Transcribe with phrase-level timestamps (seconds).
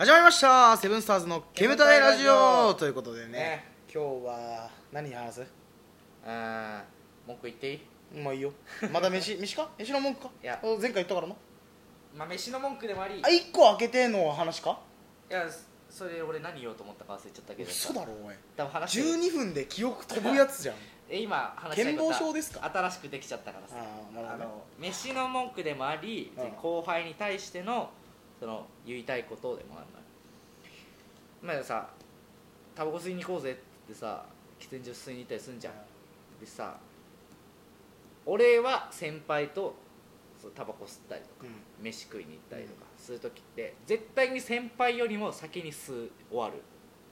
[0.00, 2.68] 始まりましたセブンスターズの煙たいラジ煙たいラジオ。
[2.68, 3.32] オということでね。
[3.32, 5.46] ね今日は何話す？
[6.24, 7.80] あー文句言っていい？
[8.18, 8.50] まあいいよ。
[8.90, 9.36] まだ飯？
[9.38, 9.68] 飯か？
[9.76, 10.30] 飯の文句か？
[10.42, 10.58] いや。
[10.62, 11.34] あ前回言ったからな。
[12.16, 13.18] まあ飯の文句でもあり。
[13.18, 14.78] いあ一個開けての話か？
[15.28, 15.44] や
[15.90, 18.38] それ俺何言おうと思ったか忘れちゃったけど嘘だろお前。
[18.56, 20.76] 多分話して12分で記憶飛ぶやつじゃん。
[21.10, 22.70] え今話したいことは健忘症ですか？
[22.72, 23.74] 新しくできちゃったからさ。
[23.76, 24.44] ああなるほどね。
[24.44, 26.50] あの飯の文句でもあり、うん。
[26.52, 27.90] 後輩に対しての
[28.40, 31.56] その言いたいことでもあるのよ。
[31.56, 31.90] まあさ
[32.74, 34.24] タバコ吸いに行こうぜって言ってさ
[34.58, 35.74] 喫煙所吸いに行ったりすんじゃん。
[36.40, 36.78] でさ
[38.24, 39.74] 俺は先輩と
[40.54, 41.46] タバコ吸ったりとかう
[41.82, 41.84] ん。
[41.84, 46.62] 飯食いに行ったりとかする時って絶対に先輩よりも先に吸う終わる。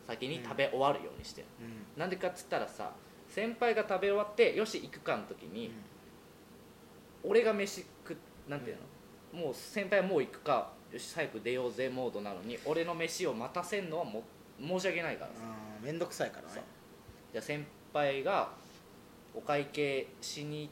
[0.07, 2.01] 先に食べ終わるようにしてる、うん。
[2.01, 2.93] なんでかっつったらさ
[3.29, 5.71] 先輩が食べ終わってよし行くかの時に、
[7.23, 8.16] 俺が飯食っ
[8.49, 8.83] なんていうの、
[9.32, 14.23] もう先輩はもう行くかよし早く出ようぜモードなのに俺の飯を待たせんのはも
[14.60, 16.62] 申し訳ないからさ、あーめんどくさいからね。
[17.32, 18.51] じゃあ先輩が
[19.35, 20.70] お会計しに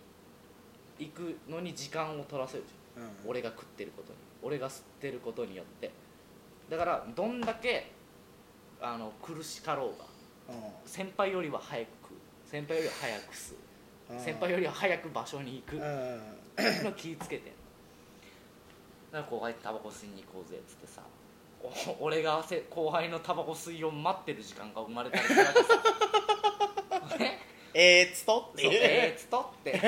[0.99, 3.05] 行くのに時間を取らせるじゃん。
[3.05, 3.31] うん。
[3.31, 5.91] 俺が食ってることに俺が吸ってることによって。
[6.71, 7.93] だからどんだけ
[8.81, 10.05] あの苦しかろうが
[10.85, 12.17] 先輩よりは早く食う。
[12.51, 13.57] 先輩よりは早く吸う。
[14.15, 14.21] うん。
[14.21, 15.77] 先輩よりは早く場所に行く。
[15.77, 16.21] うん。
[16.85, 17.53] の気ぃつけて
[19.11, 21.03] んだから後輩タバコ吸いに行こうぜっつってさ。
[21.99, 27.19] お俺がせ後輩のタバコ吸いを待ってる時間が生まれたりするわけさ。
[27.19, 27.41] ね
[27.79, 29.73] えーっつとってえー、っつとって。
[29.77, 29.81] で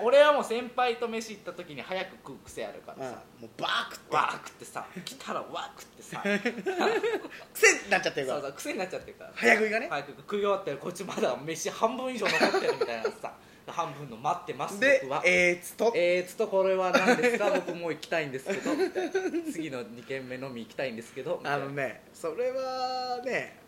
[0.00, 4.14] 俺はもう先輩と飯行った時に早く食う癖あるからうんさ、もうバー食って。
[4.16, 6.22] わー食ってさ来たらわー食ってさ。
[7.52, 9.32] 癖になっちゃってるかそうらそう癖になっちゃってるから。
[9.34, 9.88] 早食いがね。
[9.90, 13.32] 早く食い終わったらこっちまだ飯半分以上残ってるみたいなさ
[13.72, 15.22] 半分の待ってますで僕は。
[15.24, 15.92] えーっつと。
[15.94, 17.50] えー、つとこれは何ですか？
[17.66, 18.74] 僕もう行きたいんですけど。
[18.74, 19.12] みたいな。
[19.52, 21.40] 次の2軒目飲み行きたいんですけど。
[21.44, 23.58] あのねそれはね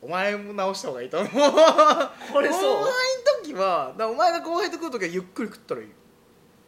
[0.00, 1.30] お前も直した方がいいと思う。
[2.32, 2.62] これそう？
[2.80, 5.88] 後輩の時はお前が後輩と食う時はゆっくり食ったらいい。
[5.88, 5.94] よ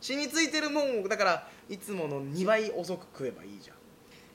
[0.00, 3.76] 染みついてるもんをだからいつもの2倍遅く食えばいいじゃん。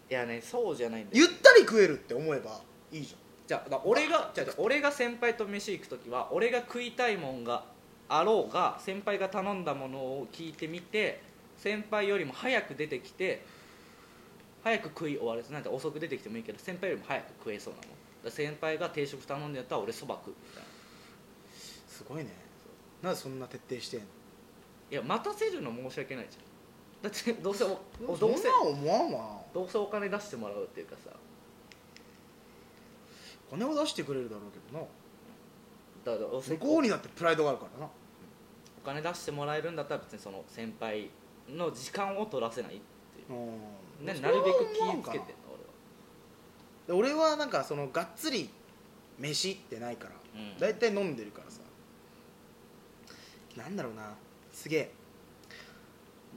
[0.07, 1.25] いやねそうじゃないんだよ。
[1.27, 2.61] ゆったり食えるって思えば
[2.91, 3.15] いいじ
[3.47, 7.63] じゃあだから俺がじゃあじゃあ俺が先輩と飯行く時は俺が食いたいもんが
[8.07, 11.21] あろうが先輩が頼んだものを聞いてみて
[11.57, 13.45] 先輩よりも早く出てきて
[14.63, 15.43] 早く食い終わる。
[15.51, 20.69] なんて遅く出てきてもいいけど先輩よりも早く食えそうなもんだから先輩が定食頼んでやったら俺そば食うみたいな。
[21.87, 22.31] すごいね。
[23.01, 24.05] なんでそんな徹底してんの？
[24.91, 27.11] いや待たせるの申し訳ないじゃん。
[27.11, 27.79] だってどうせお
[28.17, 29.41] どうせな思わんわ。
[29.53, 31.11] どうせお金出してもらうっていうかさ。
[33.49, 34.85] 金は出してくれるだろうけどな
[36.05, 37.91] だからどうせ向こうにだってプライドがあるからな。
[38.83, 41.09] お金出してもらえるんだったら別にその先輩
[41.49, 43.39] の時間を取らせないっていう。
[43.39, 45.33] うんなるべく気思わんかぃつけてんの
[46.85, 48.49] で俺はなんかそのがっつり
[49.17, 50.11] 飯ってないから。
[50.35, 51.61] 俺は、うん、大体飲んでるからさ。
[53.57, 54.13] なんだろうな。
[54.51, 54.91] すげえ。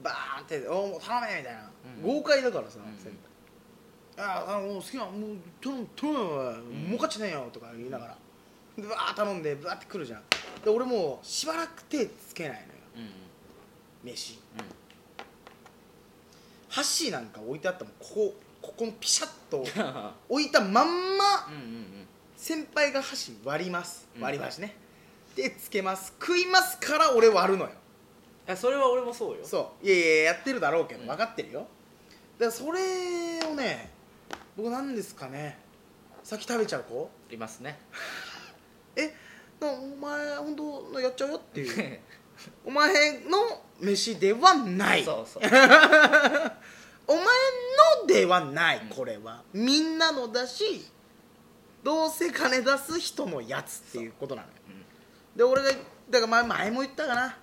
[0.02, 2.02] バーンって「おおもう頼め!」みたいな、うん。
[2.02, 2.96] 豪快だからさ、うん。
[2.96, 3.12] 先
[4.16, 4.24] 輩。
[4.24, 6.86] ああもう好きなもう頼む頼むよ、ん。
[6.86, 8.16] 儲かっちゃねえよとか言いながら
[8.78, 10.22] でバーッ頼んでバーってくるじゃん。
[10.64, 12.58] で俺もうしばらく手つけない
[12.96, 13.08] のよ。
[14.04, 14.38] 飯。
[16.68, 17.94] 箸なんか置いてあったもん。
[17.98, 19.64] ここここのピシャッと
[20.28, 21.48] 置いたまんま
[22.36, 24.06] 先輩が箸割ります。
[24.16, 24.22] うん。
[24.22, 24.76] 割り箸ね、
[25.34, 26.12] でつけます。
[26.20, 27.70] 食いますから俺割るのよ。
[27.70, 27.74] い
[28.50, 29.44] やそれは俺もそうよ。
[29.44, 29.86] そう。
[29.86, 31.06] いやいややってるだろうけどうん。
[31.08, 31.66] 分かってるよ。
[32.38, 33.90] だからそれをね
[34.56, 35.58] 僕なんですかね。
[36.22, 37.10] 先食べちゃう子？
[37.30, 37.78] いますね
[39.60, 40.56] お前本
[40.92, 42.00] 当やっちゃうよっていう。
[42.64, 45.04] お前の飯ではない。
[45.04, 45.42] そうそう。
[47.06, 47.24] お前
[48.00, 48.88] のではない、うん。
[48.88, 49.42] これは。
[49.52, 50.86] みんなのだし
[51.82, 54.54] どうせ金出す人のやつっていうことなのよ。
[55.34, 55.70] で俺が
[56.10, 57.36] だから前前も言ったかな。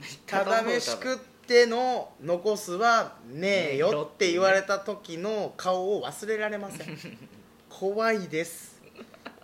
[0.26, 6.98] ただ飯食っての残すはねえよって言われた時の顔を忘れられません。
[7.68, 8.75] 怖いです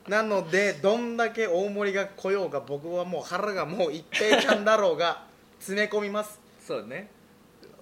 [0.09, 5.25] なのでどんだけ大盛りが来ようが僕はもう腹がもう一平ちゃんだろうが
[5.59, 6.41] 詰め込みます。
[6.67, 7.09] そうね。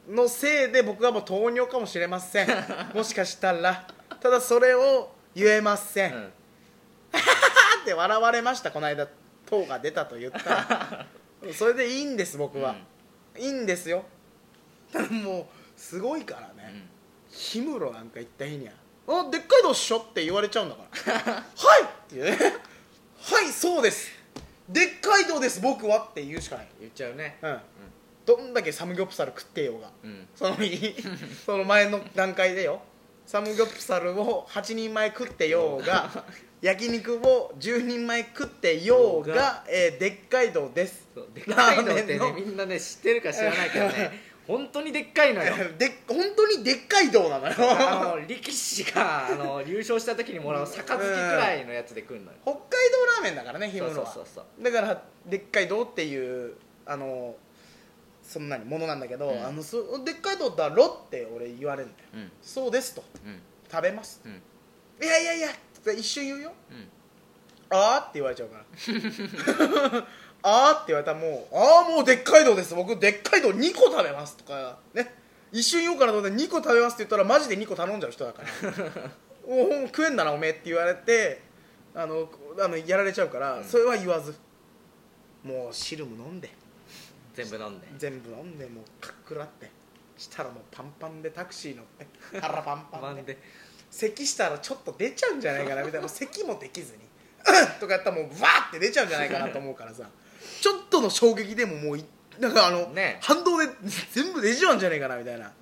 [0.09, 2.49] のせいで僕はもう糖尿かもしれません。
[2.95, 3.87] もしかしたら。
[4.21, 6.27] ただそれを言えません、うん。
[7.83, 9.09] って笑われましたこの間。
[9.47, 11.07] 糖が出たと言ったら。
[11.53, 12.77] それでいいんです僕は、
[13.37, 14.05] いいんですよ。
[14.93, 15.47] ただもう
[15.81, 16.91] すごいからね、うん。
[17.63, 18.75] 氷室なんか行った日には
[19.13, 21.43] 「あでっかいのっしょ?」って言われちゃうんだから「は
[21.81, 22.39] い!」っていうね
[23.23, 24.11] 「はいそうです。
[24.69, 26.69] でっかいのです僕は」って言うしかない。
[26.81, 27.39] 言っちゃうね。
[27.43, 27.61] うん。
[28.27, 29.91] どんだけサムギョプサル食ってようが。
[30.05, 30.29] うん。
[30.37, 30.95] その日
[31.45, 32.83] その前の段階でよ。
[33.27, 36.25] サムギョプサルを8人前食ってようが
[36.61, 41.07] 焼肉を10人前食ってようが、えーでっかい道です。
[41.35, 45.55] でっかいのってねみんなね知ってるか知らないけどね 本当にでっかいのよ。
[45.79, 47.55] で本当にでっかい道なのよ。
[47.57, 52.39] あの力士があの優勝した時にもらう杯くらいのやつで食うのよ。
[52.43, 52.61] 北海
[52.91, 54.07] 道ラーメンだからね氷室は。
[54.07, 57.37] そうそうそうだからでっかい道っていうあの
[58.25, 59.47] そんなにものなんだけど、うん。
[59.47, 62.09] あのそでっかい道だろって俺言われるんだよ。
[62.15, 62.33] うん。
[62.43, 63.05] そうですと。
[63.25, 63.41] うん。
[63.71, 64.21] 食べます。
[64.25, 64.43] うん。
[65.01, 65.49] いやいやいや
[65.97, 66.53] 一瞬言うよ。
[66.73, 66.89] うん。
[67.71, 70.07] あーって言われちゃうから
[70.43, 72.75] あーって言われたらもうああもうでっかい道です。
[72.75, 75.15] 僕でっかい道2個食べますとかね。
[75.53, 78.49] 一瞬言おうかなと思って2個食べますって言ったらマジで2個頼んじゃう人だから。
[79.45, 81.43] おお食えんだなおめえって言われて
[81.95, 83.65] あのあのやられちゃうから、うん。
[83.65, 84.35] それは言わず。
[85.43, 86.51] もう汁も飲んで。
[87.35, 87.87] 全部飲んで。
[87.99, 89.71] 全部飲んでもうかっくらって。
[90.17, 92.07] したらもうパンパンでタクシー乗って
[92.41, 93.39] 腹パンパンで。
[93.91, 96.09] 咳したらちょっと出ちゃうんじゃないかなみたいな。
[96.09, 97.11] 咳もできずに
[97.81, 100.09] とかやったらもうわーって出ちゃうんじゃないかなと思うからさ
[100.61, 102.05] ちょっとの衝撃でももうい
[102.39, 103.19] なんかあの、ね。
[103.21, 103.69] 反動で
[104.13, 105.53] 全部出ちゃうんじゃないかなみたいな。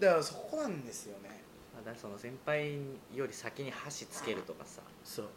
[0.00, 1.42] だからそこなんですよね
[1.74, 2.78] まだその先輩
[3.12, 4.80] より先に箸つけるとかさ。
[5.04, 5.28] そう。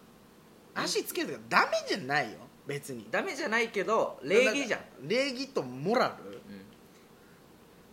[0.74, 2.40] 足つけるとかダメじゃないよ。
[2.68, 3.08] 別に。
[3.12, 5.08] ダメじゃないけど礼儀じゃん。
[5.08, 6.32] 礼儀とモラル。
[6.32, 6.42] うん。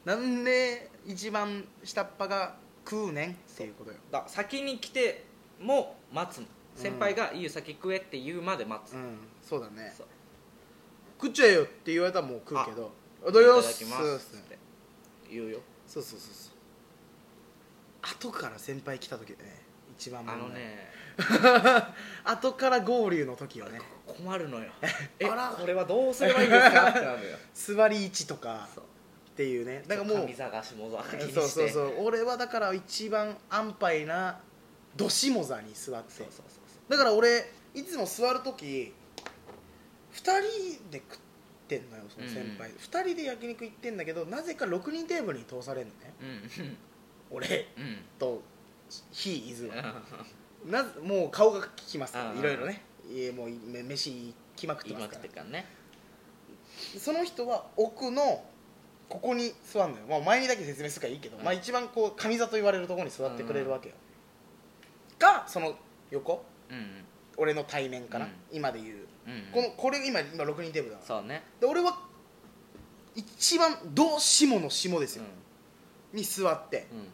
[0.05, 3.99] なんで一番下っ端が食うねんっていうことよ。
[4.11, 5.25] だ先に来て
[5.61, 6.47] も待つの。
[6.75, 9.19] 先輩が「いいよ先食え」って言うまで待つ、うん。
[9.43, 9.93] そうだね。
[9.97, 10.07] そう
[11.21, 12.93] 食っちゃえよって言われたらもう食うけど。
[13.27, 13.43] いいただ
[13.75, 14.37] きます。
[14.37, 14.59] って
[15.31, 19.37] 言うよそうそうそうそう後から先輩来た時ね。
[19.99, 20.89] 一番あのね。
[22.25, 23.81] 後から合流の時はね。
[24.07, 24.71] 困るのよ。
[25.19, 25.49] えあら。
[25.59, 26.91] これはどうすればいいですか？
[26.91, 27.39] ってなるのよ。
[27.55, 28.69] 座り位置とか
[29.31, 29.83] っていうね。
[29.87, 31.95] だからもう上座が下座そうそうそう。
[32.05, 34.41] 俺はだから一番安牌な
[34.97, 36.25] どしも座に座って。
[36.89, 38.93] だから俺いつも座る時2
[40.21, 41.21] 人で食っ
[41.69, 46.49] てんのよその先輩、うん2人で焼肉行ってんだけどなぜか6人テーブルに通されるのね。
[46.51, 46.77] そううん。
[47.31, 47.85] 俺うん。
[47.85, 48.43] うんと
[49.13, 50.03] 非伊豆は。
[50.67, 52.15] なぜもう顔が利きます。
[52.15, 55.45] からうんいろいろね家もうめ飯来まくってますから。
[55.45, 55.67] ね。
[56.99, 58.45] その人は奥の
[59.09, 61.45] ここに座るのよ、まあ、前にだけ説明するからいいけど、うん。
[61.45, 63.95] まあ、一番こう上座と言われるところに座ってくれるわけよ、
[65.19, 65.75] がその
[66.11, 66.45] 横。
[66.71, 67.05] うん
[67.39, 68.33] 俺の対面かな、うん。
[68.53, 68.97] 今で言う、
[69.53, 71.43] このこれ今今6人テーブルだからそうね。
[71.61, 71.99] で俺は
[73.15, 75.25] 一番どうしもの下ですうん。
[75.25, 75.31] よ、
[76.13, 76.87] に座って。
[76.93, 77.09] うん。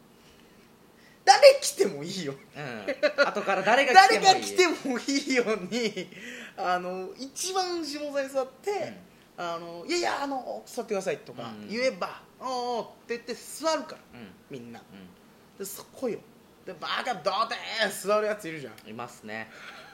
[1.24, 2.34] 誰来てもいいよ。
[2.56, 3.26] うん。
[3.26, 4.34] 後から誰が来て誰もいい。
[4.34, 6.10] が来てもいいように
[6.56, 8.98] あの一番下座に座って、
[9.36, 11.68] あのいやいやあの座ってくださいとかうん。
[11.68, 14.20] 言えば「おうおう」って言って座るからうん。
[14.20, 14.80] うんみんな。
[14.80, 15.58] うん。
[15.58, 16.18] でそこよ。
[16.66, 18.88] でバカどうでー座るやついるじゃん。
[18.88, 19.50] いますね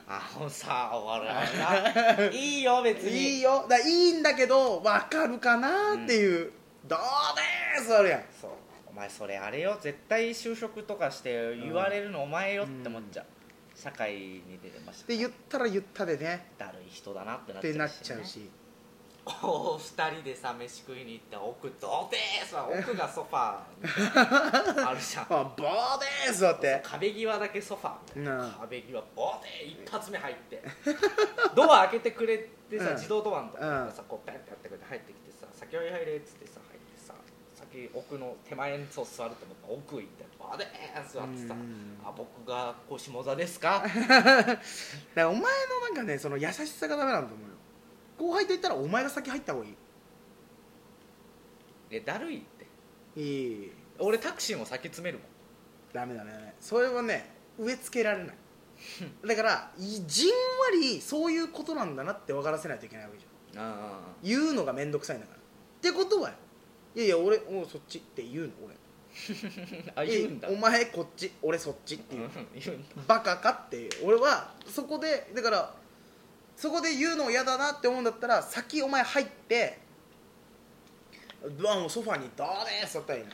[0.06, 3.36] あのさ俺は いいよ別に。
[3.36, 3.66] いいよ。
[3.68, 6.52] だいいんだけど分かるかなっていう、
[6.84, 6.98] どう
[7.78, 8.50] でー座るやんそう。
[8.88, 9.78] お前それあれよ。
[9.80, 13.26] 絶対就職とかして言われるのお前よって思っちゃう、
[13.78, 16.52] 社会に出てましたで言ったら言ったでね。
[16.58, 18.50] だるい人だなってなっちゃうし、ね、ちゃうし
[19.42, 25.24] お二人でさ飯食いに行って奥どうでーすわ奥がソファーあるじゃん。
[25.30, 26.80] あボーでー座って。
[26.84, 27.92] 壁際だけソファー。
[28.20, 30.62] みたいな、うん壁際ボーでー一発目入って。
[31.54, 32.96] ドア開けてくれてさ、うん。
[32.96, 37.14] 自動ドアのとこうんさこうペンってやってくれて入ってきてさ先ほい入れっつってさ入ってさ
[37.54, 40.68] 先奥の手前にそう座ると思ったら奥行ってバーでー
[41.02, 42.00] 座ってさうん。
[42.04, 43.82] あ僕がこう下座ですか？
[43.86, 47.49] お前のなんかねその優しさがダメなんだと思うよ
[48.20, 49.74] 後輩と言ったらお前が先入った方がいい。
[51.90, 53.20] えだるいって。
[53.20, 53.72] いい。
[53.98, 55.26] 俺タクシーも先詰めるもん。
[55.94, 58.36] ダメだねそれはね植え付けられない。
[59.26, 60.34] だからいじんわ
[60.80, 63.64] りそういうことなんだなって分からせないといけないわけじゃん。
[63.64, 65.38] あ言うのが面倒くさいんだから。
[65.38, 65.42] っ
[65.80, 66.30] てことは
[66.94, 68.76] いやいや俺もうそっちって言うの俺。
[69.96, 70.48] あ言うんだ。
[70.48, 72.18] えお前こっち俺そっちってう。
[72.20, 72.94] んいう言うんだ。
[73.06, 73.90] バカかっていう。
[74.04, 75.74] 俺はそこでだから
[76.60, 79.78] そこで言うの嫌だなって思うんだったら先お前入って
[81.58, 83.30] ドアのソファにドーでー座ったらいいの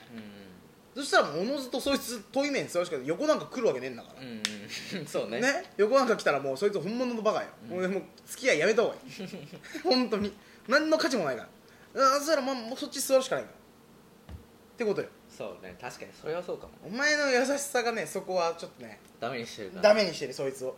[0.94, 5.40] そしたらものずとそいつ遠い面に座るしか横なんか来るわけねえんだから、うん、うんうん、そうね。
[5.40, 5.64] ね？
[5.76, 7.80] 横なんか来たらもうそいつ本物のバカよ、うん。
[7.80, 9.00] もうもう付き合いやめた方がいい。
[9.82, 10.32] 本当に。
[10.68, 11.48] 何の価値もないか
[11.94, 12.16] ら。
[12.16, 14.36] あそしたらまあもうそっち座るしかないからっ
[14.76, 15.08] てことよ。
[15.28, 15.76] そうね。
[15.80, 19.82] 確かにそれはそうかもお前の優しさがねそこはちょっとねダメにしてるから。
[19.82, 20.76] ダメにしてるそいつを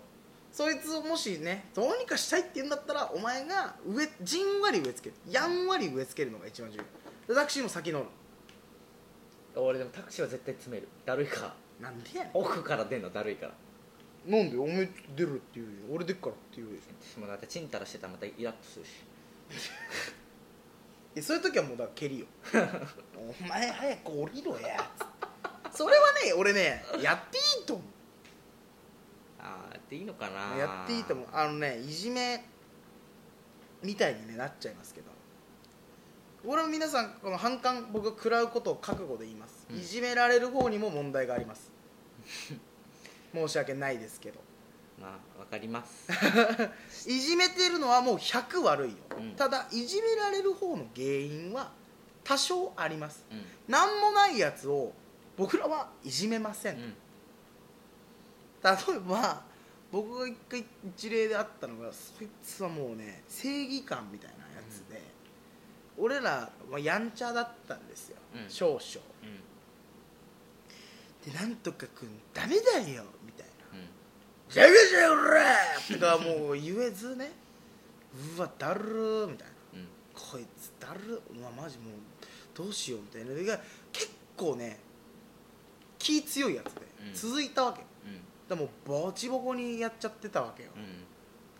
[0.52, 5.32] そいつをもしねどうにかしたいって言うんだったらお前が上じんわり植え付ける。
[5.32, 6.84] やんわり植え付けるのが一番重要。
[7.28, 8.06] でタクシーも先乗る
[9.56, 10.88] 俺でもタクシーは絶対詰める。
[11.04, 13.52] だるいかなんでやね奥から出んのだるいから。
[13.52, 14.56] んなんで？
[14.58, 15.72] おめえ出るって言うよ。
[15.92, 18.90] 俺出っからって言うでしょもうだってチンタラしてたらまたイラッとするし。
[21.14, 22.26] えそういう時はもうだから蹴りよ。
[23.16, 24.90] お前早く降りろや。
[25.72, 27.44] それはね俺ねやっていい
[29.38, 30.56] ああやっていいのかな。
[30.56, 31.26] うやっていいと思う。
[31.32, 32.44] あのねいじめ
[33.82, 35.06] みたいに、ね、なっちゃいますけど。
[36.44, 39.78] 俺は皆さんこの反感僕が食らうことを覚悟で言います、うん。
[39.78, 41.70] いじめられる方にも問題があります。
[43.34, 44.40] 申し訳ないですけど。
[45.00, 46.10] まあわかります。
[47.08, 49.36] いじめてるのはもう100悪いよ、うん。
[49.36, 51.72] ただいじめられる方の原因は
[52.24, 53.24] 多少あります。
[53.30, 53.44] うん。
[53.68, 54.92] 何もないやつを
[55.36, 56.94] 僕らはいじめません、うん
[58.62, 59.42] 例えば
[59.90, 65.00] 僕が一回一例であったのがそいつはもうね正義感みたいなやつで、
[65.96, 68.50] 俺らはやんちゃだったんですよ、うん。
[68.50, 69.06] 少々。
[69.22, 69.26] う
[71.28, 71.32] ん。
[71.32, 73.78] でなんとかくんダメだよみたいな。
[73.78, 73.88] うん
[74.50, 75.56] 「じゃがじゃおら!」
[75.90, 77.32] とかもう言えずね。
[78.36, 79.54] うわだるーみたいな。
[79.80, 81.92] うんこいつだるうわマジもう
[82.54, 83.32] どうしようみたいな。
[83.32, 83.60] のが
[83.92, 84.80] 結構ね
[85.98, 87.14] 気強いやつでうん。
[87.14, 87.82] 続いたわけ、
[88.50, 90.70] うんだからもうボチボコにやっちゃってたわけよ、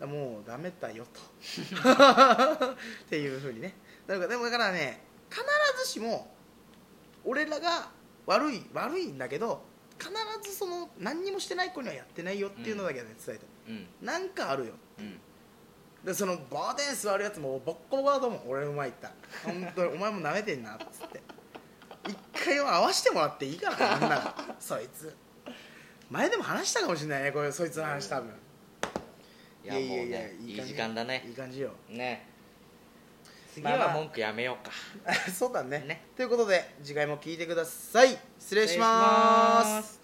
[0.01, 0.09] うん。
[0.09, 1.19] もうダメだよと。
[2.73, 2.75] っ
[3.07, 3.75] ていうふうにね。
[4.07, 5.43] だからでもだからね必
[5.83, 6.33] ずしも
[7.23, 7.91] 俺らが
[8.25, 9.63] 悪い悪いんだけど
[9.99, 10.11] 必
[10.49, 13.45] ずその何にもしてない子にはやってないよっていうのだけはね伝えて。
[13.67, 13.87] うん。
[14.01, 15.19] なんかあるようん。
[16.03, 18.41] でそのバーテン座るやつもボッコボコだと思う。
[18.47, 19.11] 俺の前行った。
[19.43, 19.93] 本当に。
[19.93, 21.21] お前も舐めてんなっつって。
[22.07, 25.13] 一回は会わしてもらっていいかなみんな そいつ
[26.09, 28.33] 前でも話したかもしれないねこれそいつの話多分。
[29.63, 31.23] いやもうねいい時間だね。
[31.27, 31.71] いい感じよ。
[31.89, 32.27] ね。
[33.53, 33.93] 次は？
[33.93, 34.71] 文句やめようか。
[35.31, 35.79] そうだね。
[35.87, 36.05] ね。
[36.15, 38.17] ということで次回も聞いてください。
[38.39, 39.98] 失礼します